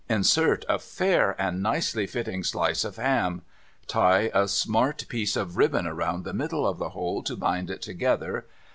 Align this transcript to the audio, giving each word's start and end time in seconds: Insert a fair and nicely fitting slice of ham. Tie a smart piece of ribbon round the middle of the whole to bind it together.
Insert 0.09 0.65
a 0.67 0.79
fair 0.79 1.39
and 1.39 1.61
nicely 1.61 2.07
fitting 2.07 2.43
slice 2.43 2.83
of 2.83 2.95
ham. 2.95 3.43
Tie 3.85 4.31
a 4.33 4.47
smart 4.47 5.05
piece 5.09 5.35
of 5.35 5.57
ribbon 5.57 5.85
round 5.87 6.23
the 6.25 6.33
middle 6.33 6.67
of 6.67 6.79
the 6.79 6.89
whole 6.89 7.21
to 7.21 7.35
bind 7.37 7.69
it 7.69 7.83
together. 7.83 8.47